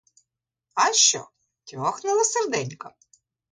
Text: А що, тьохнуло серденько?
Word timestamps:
А 0.73 0.93
що, 0.93 1.27
тьохнуло 1.65 2.23
серденько? 2.23 2.91